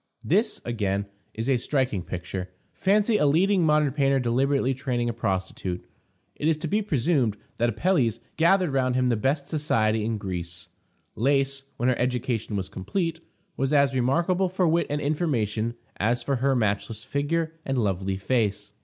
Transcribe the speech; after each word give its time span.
This, 0.23 0.59
again, 0.65 1.05
is 1.35 1.47
a 1.47 1.57
striking 1.57 2.01
picture. 2.01 2.49
Fancy 2.73 3.17
a 3.17 3.27
leading 3.27 3.63
modern 3.63 3.91
painter 3.91 4.19
deliberately 4.19 4.73
training 4.73 5.09
a 5.09 5.13
prostitute! 5.13 5.85
It 6.35 6.47
is 6.47 6.57
to 6.57 6.67
be 6.67 6.81
presumed 6.81 7.37
that 7.57 7.69
Apelles 7.69 8.19
gathered 8.35 8.71
round 8.73 8.95
him 8.95 9.09
the 9.09 9.15
best 9.15 9.45
society 9.45 10.03
in 10.03 10.17
Greece. 10.17 10.69
Lais, 11.15 11.61
when 11.77 11.87
her 11.87 11.99
education 11.99 12.55
was 12.55 12.67
complete, 12.67 13.19
was 13.55 13.71
as 13.71 13.93
remarkable 13.93 14.49
for 14.49 14.67
wit 14.67 14.87
and 14.89 14.99
information 15.01 15.75
as 15.97 16.23
for 16.23 16.37
her 16.37 16.55
matchless 16.55 17.03
figure 17.03 17.53
and 17.63 17.77
lovely 17.77 18.17
face. 18.17 18.71